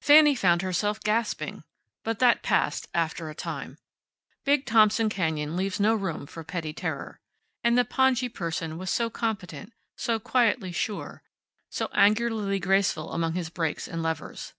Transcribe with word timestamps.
Fanny 0.00 0.34
found 0.34 0.62
herself 0.62 0.98
gasping. 0.98 1.62
But 2.02 2.18
that 2.18 2.42
passed 2.42 2.88
after 2.92 3.30
a 3.30 3.36
time. 3.36 3.78
Big 4.44 4.66
Thompson 4.66 5.08
canyon 5.08 5.54
leaves 5.56 5.78
no 5.78 5.94
room 5.94 6.26
for 6.26 6.42
petty 6.42 6.72
terror. 6.72 7.20
And 7.62 7.78
the 7.78 7.84
pongee 7.84 8.30
person 8.34 8.78
was 8.78 8.90
so 8.90 9.10
competent, 9.10 9.72
so 9.94 10.18
quietly 10.18 10.72
sure, 10.72 11.22
so 11.70 11.88
angularly 11.92 12.58
graceful 12.58 13.12
among 13.12 13.34
his 13.34 13.48
brakes 13.48 13.86
and 13.86 14.02
levers. 14.02 14.54